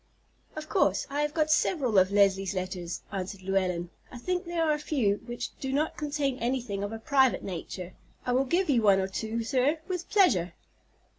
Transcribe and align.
"Of 0.55 0.67
course 0.67 1.05
I 1.11 1.21
have 1.21 1.35
got 1.35 1.51
several 1.51 1.99
of 1.99 2.09
Leslie's 2.11 2.55
letters," 2.55 3.03
answered 3.11 3.43
Llewellyn. 3.43 3.91
"I 4.11 4.17
think 4.17 4.45
there 4.45 4.63
are 4.63 4.73
a 4.73 4.79
few 4.79 5.17
which 5.27 5.55
do 5.59 5.71
not 5.71 5.95
contain 5.95 6.39
anything 6.39 6.83
of 6.83 6.91
a 6.91 6.97
private 6.97 7.43
nature. 7.43 7.93
I 8.25 8.31
will 8.31 8.45
give 8.45 8.67
you 8.67 8.81
one 8.81 8.99
or 8.99 9.07
two, 9.07 9.43
sir, 9.43 9.77
with 9.87 10.09
pleasure." 10.09 10.55